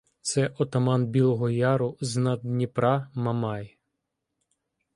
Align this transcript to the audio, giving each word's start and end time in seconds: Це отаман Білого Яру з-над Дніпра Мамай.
Це 0.21 0.49
отаман 0.57 1.05
Білого 1.05 1.49
Яру 1.49 1.97
з-над 2.01 2.41
Дніпра 2.41 3.09
Мамай. 3.13 3.77